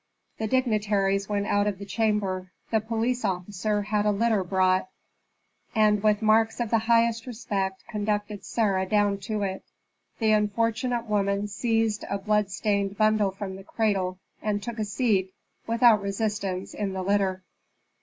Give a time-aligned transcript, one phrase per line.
[0.39, 2.51] The dignitaries went out of the chamber.
[2.71, 4.89] The police officer had a litter brought,
[5.75, 9.63] and with marks of the highest respect conducted Sarah down to it.
[10.17, 15.35] The unfortunate woman seized a blood stained bundle from the cradle, and took a seat,
[15.67, 17.43] without resistance, in the litter.